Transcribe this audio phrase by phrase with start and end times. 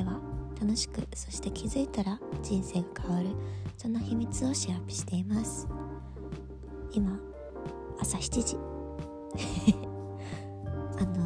[0.00, 0.18] では
[0.58, 3.28] 楽しくそして気づいたら人生が変わる。
[3.76, 5.68] そんな秘密をシェアップしています。
[6.90, 7.18] 今
[8.00, 8.56] 朝7時。
[10.98, 11.16] あの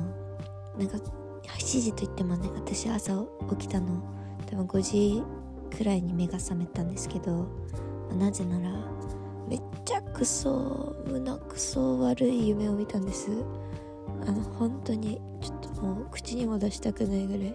[0.77, 0.99] なんか
[1.45, 4.03] 7時といってもね私朝起きたの
[4.47, 5.23] 多分5時
[5.77, 7.47] くらいに目が覚めたんですけど
[8.19, 8.73] なぜなら
[9.49, 13.31] めっちゃくそ胸くそ悪い夢を見たんです。
[14.27, 17.55] あの本当にちょっともう口にも出したくないぐらい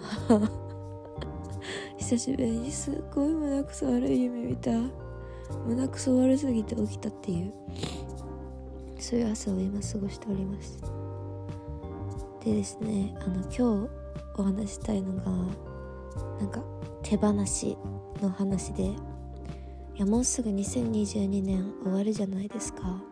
[1.98, 4.70] 久しぶりにすっごい胸くそ悪い夢見た。
[5.66, 7.52] 胸くそ悪すぎて起きたっていう。
[8.98, 10.78] そういう朝を今過ごしております。
[12.44, 13.90] でですねあの今日
[14.36, 15.30] お話したいのが
[16.40, 16.62] なんか
[17.02, 17.76] 手放し
[18.22, 18.96] の話でい
[19.96, 23.02] やもうすぐ2022年終わるじゃないですか。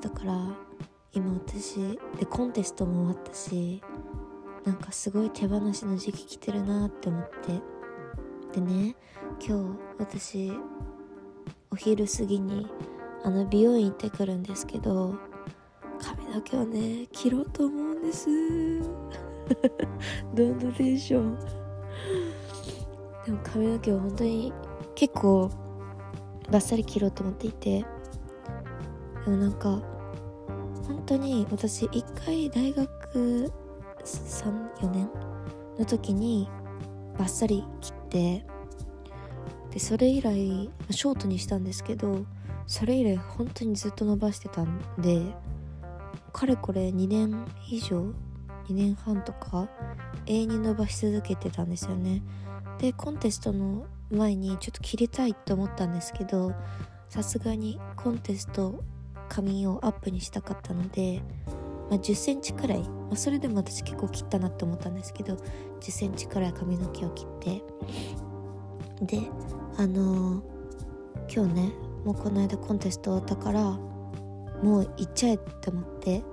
[0.00, 0.46] だから
[1.12, 1.76] 今私
[2.18, 3.82] でコンテストも終わったし
[4.68, 7.58] なんかすごい手放しの時期来てるなって思って。
[8.52, 8.94] でね
[9.40, 9.64] 今日
[9.98, 10.52] 私
[11.70, 12.68] お昼過ぎに
[13.24, 15.14] あの美容院行ってくるんですけど
[15.98, 18.28] 髪の毛をね切ろうと思うんです。
[20.36, 21.38] どんなテンション。
[23.24, 24.52] でも髪の毛を本当に
[24.94, 25.50] 結構
[26.50, 27.86] バッサリ切ろうと思っていて。
[29.24, 29.80] でもなんか
[30.86, 33.50] 本当に私一回大学
[34.04, 35.10] 34年
[35.78, 36.48] の時に
[37.18, 38.46] バッサリ切って
[39.70, 42.24] でそれ以来ショートにしたんですけど
[42.66, 45.22] それ以来本当にずっと伸ばしてたんで
[46.32, 48.12] かれこれ2年以上
[48.68, 49.68] 2年半とか
[50.26, 52.22] 永遠に伸ばし続けてたんですよね。
[52.78, 56.52] でコンテストの前にちょっと切りたいと思ったんですけど
[57.08, 58.84] さすがにコンテスト
[59.28, 61.22] 髪をアップにしたかったので、
[61.90, 65.38] まあ、1 0センチくらい、まあ、それでも私結構切ったなって思ったんですけど1
[65.80, 67.62] 0センチくらい髪の毛を切って。
[69.02, 69.20] で
[69.76, 70.42] あのー、
[71.32, 71.72] 今日ね
[72.04, 73.62] もうこの間コンテスト終わったから
[74.62, 76.24] もう行っちゃえって思って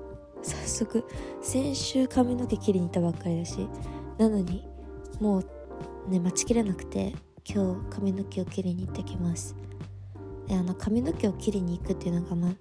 [0.41, 1.05] 早速
[1.41, 3.67] 先週髪の毛切りに行ったばっかりだし
[4.17, 4.67] なのに
[5.19, 7.13] もうね待ちきれなくて
[7.47, 9.55] 今日髪の毛を切りに行ってきます。
[10.47, 12.51] であの髪の毛を切りに行くっていうのが、まあ、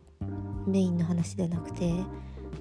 [0.67, 1.93] メインの話ではなくて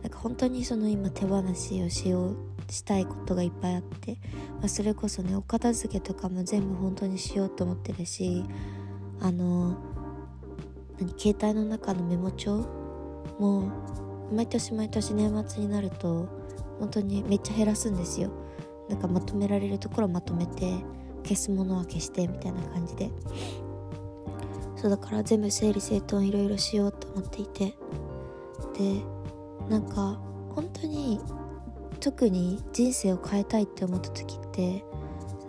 [0.03, 2.35] なんか本当にその今手放しをしよう
[2.69, 4.17] したいことがいっぱいあって、
[4.59, 8.43] まあ、それこそねお片付けとかも全部本当にしようと思ってるし
[9.21, 9.77] あの
[10.99, 12.57] 何携帯の中のメモ帳
[13.39, 13.71] も
[14.33, 16.27] 毎年毎年年末になると
[16.79, 18.31] 本当にめっちゃ減らすんですよ。
[18.89, 20.73] なんかまとめられるところまとめて
[21.23, 23.09] 消すものは消してみたいな感じで。
[24.75, 27.73] そうだから全部整理整頓いろいろしようと思っていて。
[28.77, 29.03] で
[29.69, 30.19] なんか
[30.55, 31.19] 本当に
[31.99, 34.83] 特に人生を変えたいって思った時って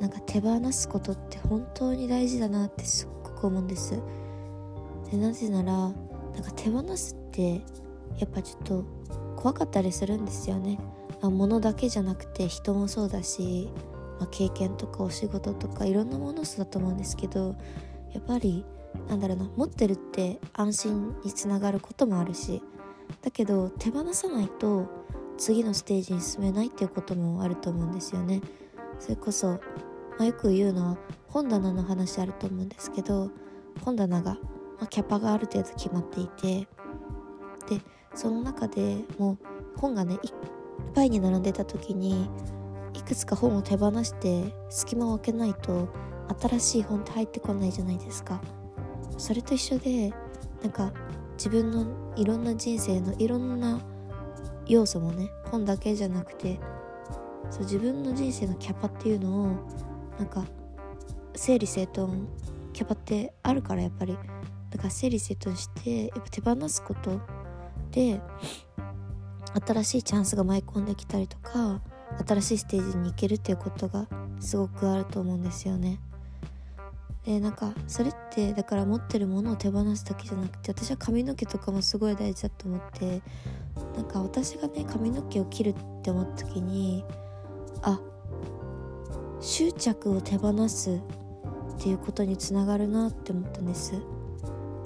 [0.01, 4.01] なんか手放すことって本当に大事だなってすっごく思うんです。
[5.11, 5.93] でなぜならなん
[6.43, 7.63] か手放すって
[8.19, 8.85] やっぱちょっと
[9.37, 10.79] 怖かったりするんですよね。
[11.23, 13.69] あ物だけじゃなくて人もそうだし、
[14.21, 17.57] まあ、経験とかお仕事とかいろんなものそうだと思うんですけど
[18.13, 18.65] やっぱり
[19.09, 22.63] なんだろうな持ってるって安心につながることもあるし
[23.23, 24.89] だけど手放さないと
[25.37, 28.41] 次のステージに進めないっていうこともあると思うんですよね。
[29.01, 29.59] それこそ、ま
[30.21, 30.99] あ、よく言うのは
[31.29, 33.31] 本棚の話あると思うんですけど
[33.85, 36.69] 本棚が、まあ、キャパがある程度決まっていて
[37.69, 37.81] で
[38.15, 39.39] その中でもう
[39.79, 40.31] 本がねいっ
[40.95, 42.29] ぱいに並んでた時に
[42.95, 45.89] いくつか本を手放して隙間を空けないと
[46.41, 48.41] 新しい本って入ってこないじゃないですか。
[49.19, 50.11] それと一緒で
[50.63, 50.93] なんか
[51.37, 51.87] 自分の
[52.17, 53.81] いろんな人生のいろんな
[54.67, 56.59] 要素もね本だけじゃなくて
[57.51, 59.47] そう自分の人生のキャパっていうのを
[60.19, 60.45] なんか
[61.35, 62.27] 整理整頓
[62.73, 64.17] キャパってあるからやっぱり
[64.71, 67.21] だから整理整頓してやっぱ手放すこと
[67.91, 68.21] で
[69.67, 71.81] 新しいチャンスが舞い込んできたりとか
[72.27, 74.09] 新しいステージに行けるっていうことが
[74.41, 76.01] すごくあると思うんですよね。
[77.25, 83.23] でなんかそれってだから持ってるものを手放すだけじゃなくて私は髪の毛とかもすごい大事だと思って
[83.97, 87.05] なんか私がね髪の毛を切るって思った時に
[87.83, 87.99] あ
[89.41, 91.01] 執着を手放す
[91.77, 93.93] っていうことにつながるなって思ったんです。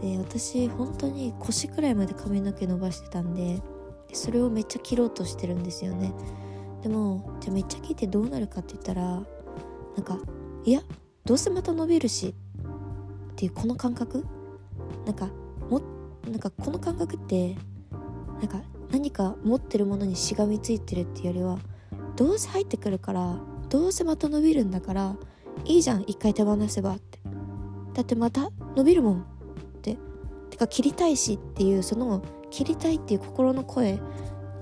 [0.01, 3.61] で私本当に腰くらいまで髪の毛伸ばしてたんで
[4.13, 6.13] それをめっちゃ切ろうとしてるんですよね。
[6.83, 10.19] でもじゃあめっちゃ切ってどうなるかって言ったらなんか
[10.65, 10.81] いや
[11.29, 12.35] どうせまた伸びるし
[13.33, 14.25] っていうこの感覚？
[15.05, 15.29] なんか
[15.69, 15.83] も
[16.25, 17.55] なんかこの感覚って
[18.39, 21.59] なんか何か持ってるものにしがみついてるっていうよりは
[22.17, 23.37] どうせ入ってくるから
[23.69, 25.17] どうせまた伸びるんだから
[25.67, 27.19] いいじゃん一回手放せばって。
[27.93, 29.25] だってまた伸びるもんっ
[29.83, 29.99] て。
[30.49, 34.01] てか切りたいしっていうその切りたいっていう心の声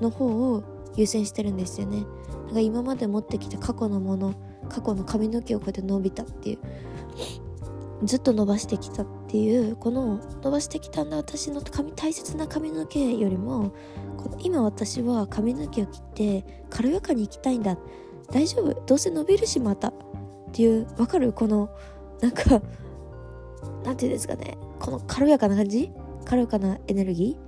[0.01, 0.65] の方を
[0.97, 2.05] 優先してるんですよね。
[2.47, 4.35] なんか今まで持ってきた過去のもの
[4.69, 13.73] 過去の髪の毛をこうやって伸びたっていうずっと伸ばしてきたっていうこの伸ばしてきたんだ私の髪大切な髪の毛よりも
[14.19, 17.79] この今私は髪の毛を切って軽やかに生きたいんだ。
[18.31, 18.75] 大丈夫。
[18.87, 19.95] どうせ伸びるしまたっ
[20.53, 21.33] ていうわかる？
[21.33, 21.71] この
[22.21, 22.61] なんか
[23.85, 24.59] なんていうんですかね。
[24.81, 25.91] この軽やかな感じ？
[26.25, 27.39] 軽やかなエネルギ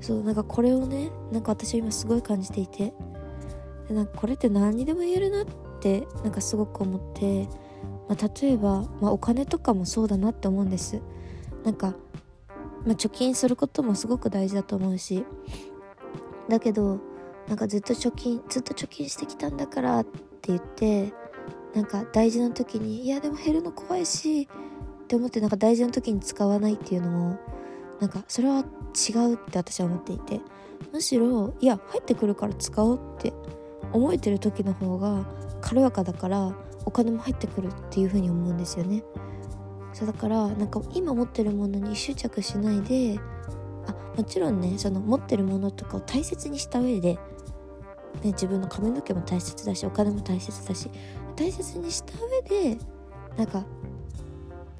[0.00, 0.04] ー？
[0.04, 2.92] そうなんかこれをねなんか私は今すごい感じていて。
[3.88, 5.44] でなんかこれって何にでも言えるなっ
[5.82, 7.48] ってなんかすごく思って
[8.08, 11.00] まあ、例えば、まあ、お金とかもそうだなって思うんです。
[11.64, 11.94] なんか、
[12.84, 15.24] まあ、貯金することもすごく大事だと思うし
[16.48, 16.98] だけど
[17.46, 21.12] なんかずっと貯金ずっと貯金してきたんだからって言って
[21.72, 27.38] なんか大事な時にいやでも減るの怖いしって思ってなんか大事な時に使わないっていうのも
[28.00, 30.40] なんかそれは違うって私は思っていて
[30.92, 33.32] むしろいや入ってくるから使おうって
[33.92, 35.24] 思えてる時の方が
[35.62, 36.54] 軽やかだから
[36.84, 39.02] お金も入ってくるっていう風に思うんですよね。
[39.94, 43.20] そうだからなんか今持ってるものに執着しないで
[43.86, 47.20] あもちろんねその持ってるものとかを大切にした上で、ね、
[48.24, 50.90] 自分の髪の毛も大切だしお金も大切だし
[51.36, 52.14] 大切にした
[52.48, 52.78] 上で
[53.36, 53.66] なんか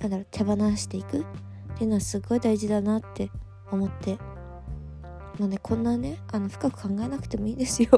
[0.01, 1.25] なんだろう手放していくっ
[1.77, 3.31] ていうのはすごい大事だなって
[3.71, 4.19] 思って。
[5.39, 7.89] まあねこんなねあの深く考えなくてもいいですよ。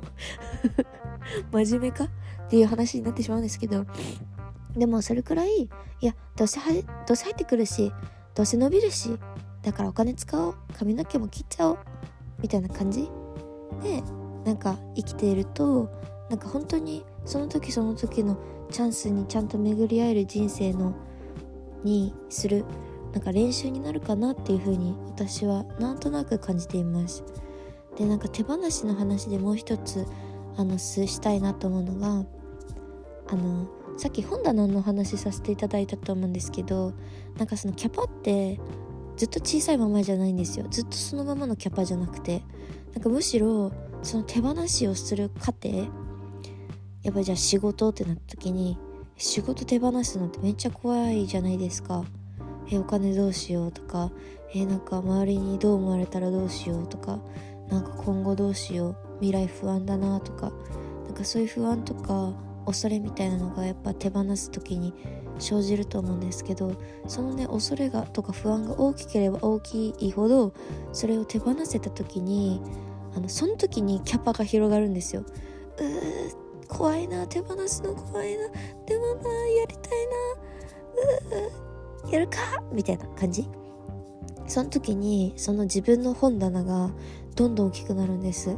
[1.52, 2.08] 真面目か？
[2.46, 3.86] っていう話になってしまうんですけど
[4.76, 5.68] でもそれくらいい
[6.00, 6.84] やどうせ入っ
[7.36, 7.92] てくるし
[8.34, 9.18] どうせ伸びるし
[9.62, 11.78] だからお金使おう髪の毛も切っちゃおう
[12.40, 13.08] みたいな感じ？
[13.82, 14.02] で
[14.44, 15.90] なんか生きていると
[16.28, 18.36] なんか本当にその時その時の
[18.70, 20.94] チャンスにちゃんと巡り合える人生の
[21.82, 22.64] にする
[23.12, 27.24] なんか練習になるかなっていう風に私はなんとなく感じています。
[27.96, 30.04] でなんか手放しの話でもう一つ
[30.56, 32.26] あのしたいなと思うのが
[33.28, 36.92] あのさっき本棚の話させていただいたと思うんですけど
[37.38, 38.60] なんかそのキャパって
[39.16, 40.66] ずっと小さいままじゃないんですよ。
[40.68, 42.42] ずっとそのままのキャパじゃなくて。
[42.94, 43.72] なんかむしろ
[44.02, 45.88] その手放しをする過程
[47.02, 48.78] やっぱじゃあ仕事ってなった時に
[49.16, 52.04] 仕事手放すのってめっちゃ怖いじゃないですか。
[52.70, 54.10] えお金どうしようとか。
[54.54, 57.18] えなんか周りにどう思われたらどうしようとか。
[57.68, 58.96] なんか今後どうしよう。
[59.20, 60.52] 未来不安だなとか。
[61.04, 62.32] なんかそういう不安とか
[62.66, 64.94] 恐れみたいなのがやっぱ手放す時に
[65.38, 66.76] 生じると思うんですけど
[67.06, 70.52] そのね恐れがとか不安が大きければ大きいほど
[70.92, 72.60] それを手放せた時に
[73.16, 75.24] あのその時にキャパが広がるんですよ。
[75.78, 78.48] うー怖いな手放すの怖いな
[78.86, 81.42] でもなやりたいな
[82.06, 82.38] うーやるか
[82.72, 83.46] みたいな感じ
[84.46, 86.90] その時にその自分の本棚が
[87.34, 88.56] どんどん大きくなるんです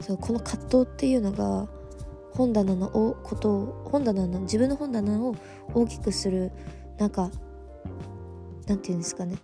[0.00, 1.68] そうこの葛藤っていうのが
[2.38, 2.88] 本棚の
[3.24, 5.34] ことを本棚の自分の本棚を
[5.74, 6.52] 大きくする
[6.96, 7.32] なんか
[8.68, 9.38] なんていうんですかね。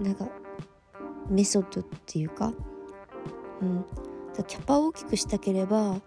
[0.00, 0.28] なんか
[1.28, 2.52] メソッドっていうか。
[3.60, 3.84] うん。
[4.46, 6.00] キャパを大きくしたければ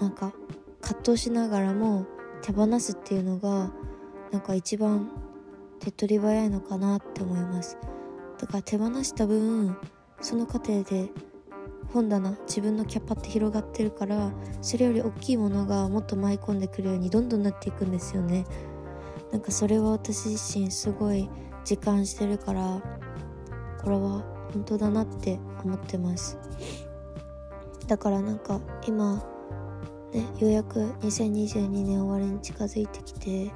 [0.00, 0.34] なんか
[0.80, 2.04] 葛藤しながらも
[2.42, 3.70] 手放すっていうのが
[4.32, 5.08] なんか一番
[5.78, 7.78] 手っ取り早いのかなって思います。
[8.38, 9.76] だから手放した分
[10.20, 11.10] その過程で
[11.94, 18.44] 本棚自分のキャパって広がってるからそれより大きいものがもっと舞い込んでくるようにどんどんなっていくんですよね。
[19.30, 21.30] なんかそれは私自身すごい
[21.64, 22.82] 実感してるから
[23.80, 26.36] これは本当だなって思ってます。
[27.86, 29.24] だからなんか今
[30.12, 33.52] ねようやく2022年終わりに近づいてきて、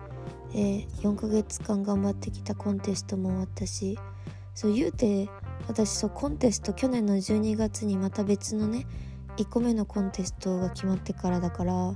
[0.55, 3.99] えー、4ヶ月間頑張ってきたコンテストも終わったし
[4.55, 5.29] そう言うて
[5.67, 8.87] 私そうコンテスト去年の12月にまた別のね
[9.37, 11.95] 1個目のコンテストが決まってからだからも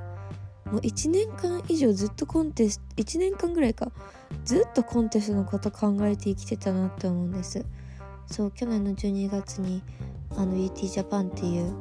[0.73, 3.91] う1年間以上ずっとコンテスト1年間ぐらいか
[4.45, 7.65] ずっとコンテストのこと考えて生きてたなって思うんです。
[8.27, 9.83] そう去年の12月に
[10.37, 11.75] あの UT ジャパンっていう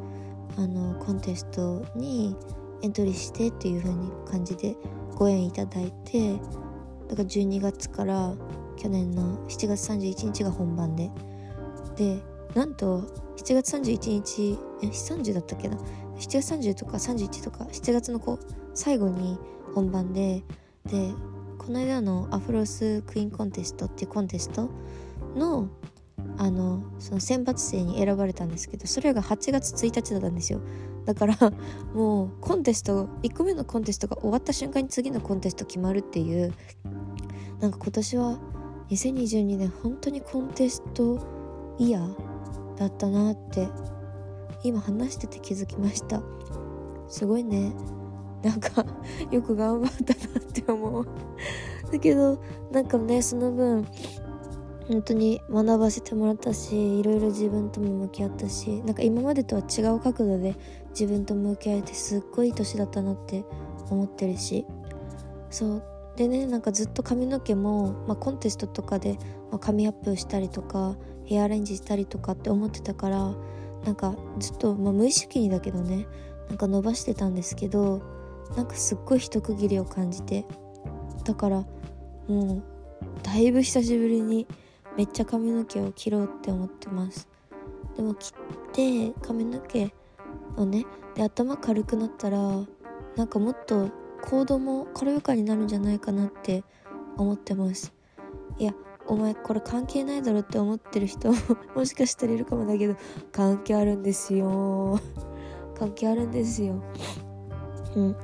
[0.58, 2.36] あのコンテストに
[2.82, 4.76] エントリーしてっていう風に感じで
[5.16, 6.34] ご縁いただいて
[7.08, 8.34] だから12月から
[8.78, 11.12] 去年の7月31日が本番で
[11.96, 12.22] で
[12.56, 13.02] なんと
[13.38, 15.78] 7月31日え30だったっけな
[16.18, 18.40] ？7月30とか31とか7月のこ
[18.74, 19.38] 最後に
[19.74, 20.44] 本番で
[20.86, 21.12] で
[21.58, 24.70] この間のアフロスクイーンコンテストっていうコンテスト
[25.36, 25.70] の
[26.38, 30.62] あのその選抜生に選ばれたんですけどそれが8月1日だったんですよ。
[31.06, 31.36] だから
[31.94, 36.54] もうコンテスト1個目のコンテストが終わった瞬間に次のコンテスト決まるっていう
[37.60, 38.40] なんか今年は
[38.90, 41.41] 2022年本当にコンテスト
[41.82, 43.68] イヤーだったなって
[44.64, 46.22] 今話してて気づきました。
[47.08, 47.74] すごいね。
[48.44, 48.86] なんか
[49.32, 51.08] よく頑張ったなって思う。
[51.92, 52.38] だけど
[52.72, 53.84] なんかねその分
[54.88, 60.56] 本当に学ばせてもらったしいろいろ自分とも向き合ったしなんか今までとは違う角度で
[60.92, 63.44] 自分と向き合えてすっごいいい年だったなって
[63.90, 64.68] 思ってるし。
[65.50, 65.84] そう。
[66.16, 69.18] でねなんかずっと髪の毛も、まあ、コンテストとかで、
[69.50, 70.96] まあ、髪アップしたりとか
[71.32, 73.34] ヘアアレンジしたりとかって思ってたから
[73.86, 76.06] なんかずっと、まあ、無意識にだけどね
[76.50, 78.02] なんか伸ばしてたんですけど
[78.58, 80.46] なんかすっごい一区切りを感じて
[81.24, 81.66] だから
[82.28, 82.64] もう
[83.24, 84.46] だいぶ久しぶりに
[84.98, 87.30] めっちゃ髪の毛を切ろうって思ってます。
[87.96, 89.94] でも切って髪の毛
[90.58, 90.86] をね
[91.16, 92.38] で頭軽くなったら
[93.16, 93.90] なんかもっと
[94.24, 96.66] 行動も軽やかになるんじゃないかなって
[97.16, 97.94] 思ってます。
[98.58, 98.74] いや
[99.08, 101.32] お前これ関係ないだろって思ってる人
[101.76, 102.96] もしかしたらいるかもだけど
[103.32, 105.00] 関係あるんですよ。
[105.78, 106.82] 関係あるんですよ。
[107.96, 108.16] うん。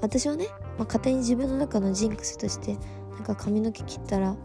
[0.00, 0.46] 私はね、
[0.78, 2.76] まあ、勝手に自分の中のジンクスとして
[3.14, 4.36] なんか髪の毛切ったら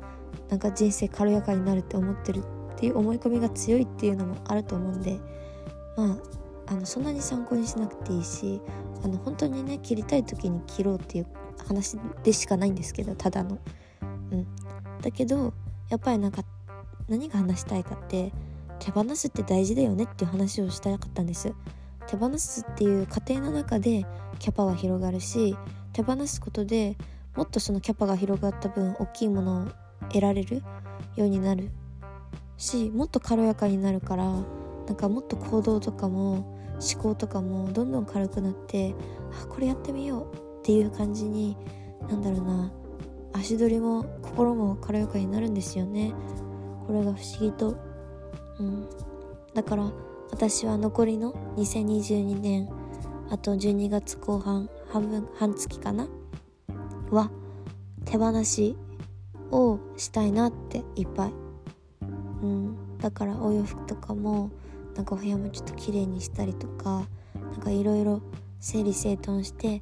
[0.49, 2.43] なんか人生軽やかになるって思ってるっ
[2.77, 5.19] ていう思い込みが強いっていうのもあると思うんで
[5.97, 6.17] まあ
[6.67, 8.61] あのそんなに参考にしなくていいし
[9.03, 11.27] あの本当にね切りたい時に切ろうっていう
[11.67, 13.57] 話でしかないんですけどただの。
[15.01, 15.53] だけど
[15.89, 16.43] やっぱりなんか
[17.09, 18.31] 何が話したいかって
[18.79, 21.53] 手放すって大事だよねっていう話をしたかったんです。
[22.07, 24.05] 手放すっていう過程の中で
[24.39, 25.55] キャパは広がるし
[25.93, 26.97] 手放すことで
[27.35, 29.65] もっとそのキャパが広がった分大きいものを
[30.09, 30.63] 得られる
[31.15, 31.69] ようになる
[32.57, 38.93] しもっと軽やかになるからなんかもっと行動とかも思考とかもどんどん軽くなって
[39.41, 41.55] あこれやってみようっていう感じに
[42.09, 42.71] なんだろうな
[43.33, 46.13] 足取りも心も軽やかになるんですよね。
[46.87, 47.77] これが不思議と。
[48.59, 48.87] うん。
[49.53, 49.91] だから
[50.31, 52.69] 私は残りの2022年
[53.29, 56.07] あと12月後半半分半月かな
[57.09, 57.29] は
[58.05, 58.77] 手放し
[59.51, 61.33] をしたいなっていっぱい。
[62.41, 62.97] うん。
[62.99, 64.51] だからお洋服とかも
[64.95, 67.03] なんかお部屋もちょっと綺麗にしたりとか
[67.35, 68.21] なんかいろいろ
[68.59, 69.81] 整理整頓して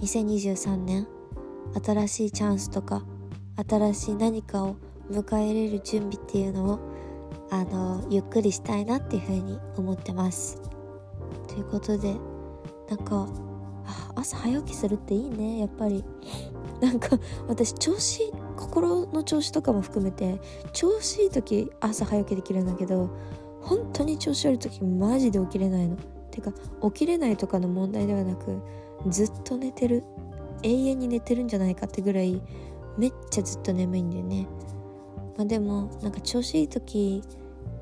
[0.00, 1.06] 2023年
[1.84, 3.04] 新しいチャンスとか
[3.68, 4.76] 新しい何かを
[5.10, 6.78] 迎え入れる準備っていうのを
[7.50, 10.60] あのゆっくりしたいなっていうふうに思ってます。
[11.48, 12.16] ということで
[12.88, 13.28] なんか
[14.14, 16.04] 朝早起きするっていいねやっぱり。
[16.80, 17.18] なんか
[17.48, 18.20] 私調子
[18.54, 20.38] 心の調子とかも含めて
[20.74, 23.08] 調子いい時朝早起きできるんだけど
[23.62, 25.96] 本当に調子悪い時マジで起きれないの。
[26.30, 28.60] てか起きれないとかの問題ではなく
[29.08, 30.04] ずっと寝てる。
[30.62, 32.40] 永遠に寝てるんじゃないかってぐらい
[32.96, 34.46] めっちゃずっと眠いんだよね。
[35.36, 37.22] まあでもなんか調子いい時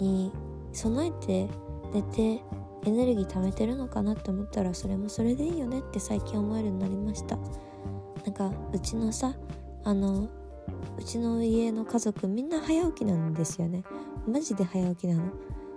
[0.01, 0.33] に
[0.73, 1.49] 備えて
[1.93, 2.43] 寝て
[2.85, 7.37] エネルギー貯めてるのかなって思ったらそれもそれでいいよねって最近思えるようになりました。
[8.25, 9.35] なんかうちのさ
[9.85, 10.29] あの
[10.99, 13.85] うちの家の家族みんな早起きなんですよね。
[14.27, 15.23] マジで早起きなの。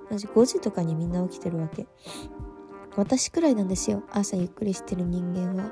[0.10, 1.86] マジ5時とかにみんな起きてるわけ。
[2.96, 5.70] 私くらいなんですよ朝ゆっくりしてる人間は。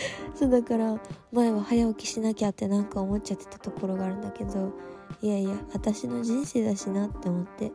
[0.34, 1.00] そうだから
[1.32, 4.72] 前は早起きしなきゃってなんか思っちゃってたところがあるんだけど
[5.20, 7.72] いやいや私の人生だしなって思って。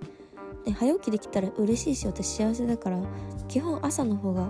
[0.65, 3.01] で早起きできたら嬉しいし私幸せだから
[3.49, 4.49] 基本朝の方が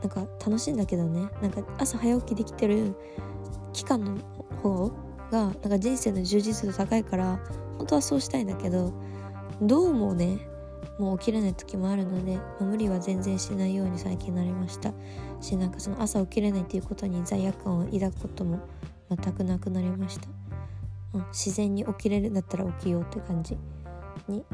[0.00, 1.28] なんか楽しいんだけどね。
[1.42, 2.94] なんか朝早起きできてる
[3.72, 4.16] 期間の
[4.62, 4.90] 方
[5.30, 7.38] がなんか人生の充実度高いから
[7.78, 8.92] 本当はそうしたいんだけど
[9.60, 10.38] どうもね？
[10.98, 14.92] もう起きれない時もあるので、まあ、無理は全然しないように最近なりました。
[15.40, 18.60] しなんかその朝起きれないっていうことに罪悪感を抱くことも
[19.10, 20.28] 全くなくなりました、
[21.12, 23.56] うん、自然に起きれるんだったら起きようって感じ。
[24.28, 24.44] に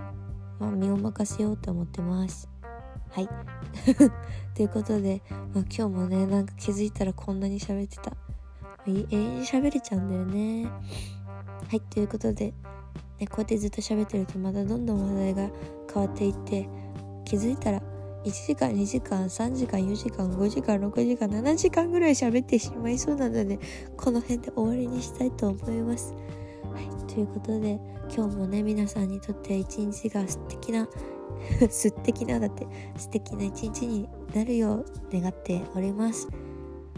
[0.58, 2.48] まあ、身を任せようと思ってます。
[3.10, 3.28] はい。
[4.54, 5.22] ということで、
[5.54, 8.16] まあ、今日もねなんか気づいたらこんなに喋ってた。
[8.86, 10.64] 永遠に喋れちゃうんだよね。
[10.64, 12.52] はいということで、
[13.18, 15.50] ね、こうやってずっと喋ってるとまたどんどん話題が
[15.92, 16.68] 変わっていって
[17.24, 17.82] 気づいたら
[18.24, 23.58] 1時間2時間3時間4時間5時間6時間7時間ぐらい喋ってしまいそうなので
[23.96, 26.14] この辺で終わりにしたいと思います。
[26.72, 27.80] はい、ということで
[28.14, 30.88] 今日もね皆さんにとって一日が素敵な
[31.70, 32.66] 素敵なだって
[32.96, 36.28] 素敵な一日になるよう願っております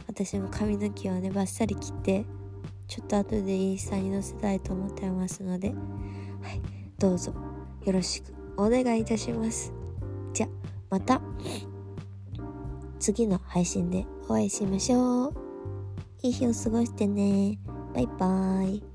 [0.07, 2.25] 私も髪の毛をねバッサリ切って
[2.89, 6.61] ちょっと後でインスタに載せたいと思ってますのではい
[6.99, 7.33] どうぞ
[7.85, 9.73] よろしくお願いいたします。
[10.33, 10.49] じゃ
[10.91, 11.21] また。
[12.99, 15.35] 次の配信でお会いしましょう。
[16.23, 17.59] いい日を過ごしてね。
[17.95, 18.92] バイバーイ。